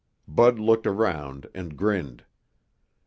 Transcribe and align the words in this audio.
Bud 0.27 0.57
looked 0.57 0.87
around 0.87 1.47
and 1.53 1.77
grinned. 1.77 2.23